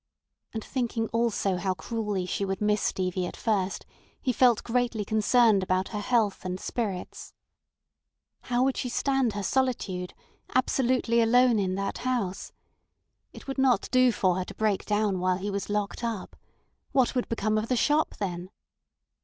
And 0.51 0.63
thinking 0.63 1.09
also 1.09 1.57
how 1.57 1.75
cruelly 1.75 2.25
she 2.25 2.43
would 2.43 2.59
miss 2.59 2.81
Stevie 2.81 3.27
at 3.27 3.37
first, 3.37 3.85
he 4.19 4.33
felt 4.33 4.63
greatly 4.63 5.05
concerned 5.05 5.61
about 5.61 5.89
her 5.89 5.99
health 5.99 6.43
and 6.43 6.59
spirits. 6.59 7.35
How 8.45 8.63
would 8.63 8.77
she 8.77 8.89
stand 8.89 9.33
her 9.33 9.43
solitude—absolutely 9.43 11.21
alone 11.21 11.59
in 11.59 11.75
that 11.75 11.99
house? 11.99 12.51
It 13.31 13.45
would 13.47 13.59
not 13.59 13.89
do 13.91 14.11
for 14.11 14.37
her 14.37 14.45
to 14.45 14.55
break 14.55 14.85
down 14.87 15.19
while 15.19 15.37
he 15.37 15.51
was 15.51 15.69
locked 15.69 16.03
up? 16.03 16.35
What 16.93 17.13
would 17.13 17.29
become 17.29 17.59
of 17.59 17.67
the 17.67 17.75
shop 17.77 18.15
then? 18.17 18.49